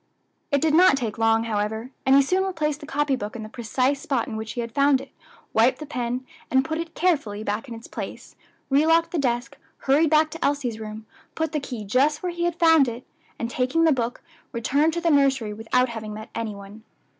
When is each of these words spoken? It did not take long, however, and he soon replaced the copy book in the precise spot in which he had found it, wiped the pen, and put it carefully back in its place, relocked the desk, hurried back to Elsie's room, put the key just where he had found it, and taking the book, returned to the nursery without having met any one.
It 0.49 0.61
did 0.61 0.73
not 0.73 0.97
take 0.97 1.19
long, 1.19 1.43
however, 1.43 1.91
and 2.07 2.15
he 2.15 2.23
soon 2.23 2.43
replaced 2.43 2.79
the 2.79 2.87
copy 2.87 3.15
book 3.15 3.35
in 3.35 3.43
the 3.43 3.49
precise 3.49 4.01
spot 4.01 4.27
in 4.27 4.35
which 4.35 4.53
he 4.53 4.61
had 4.61 4.71
found 4.73 4.99
it, 4.99 5.11
wiped 5.53 5.77
the 5.77 5.85
pen, 5.85 6.25
and 6.49 6.65
put 6.65 6.79
it 6.79 6.95
carefully 6.95 7.43
back 7.43 7.67
in 7.67 7.75
its 7.75 7.85
place, 7.87 8.35
relocked 8.71 9.11
the 9.11 9.19
desk, 9.19 9.59
hurried 9.77 10.09
back 10.09 10.31
to 10.31 10.43
Elsie's 10.43 10.79
room, 10.79 11.05
put 11.35 11.51
the 11.51 11.59
key 11.59 11.83
just 11.85 12.23
where 12.23 12.31
he 12.31 12.45
had 12.45 12.57
found 12.57 12.87
it, 12.87 13.05
and 13.37 13.51
taking 13.51 13.83
the 13.83 13.91
book, 13.91 14.23
returned 14.53 14.93
to 14.93 15.01
the 15.01 15.11
nursery 15.11 15.53
without 15.53 15.89
having 15.89 16.15
met 16.15 16.29
any 16.33 16.55
one. 16.55 16.81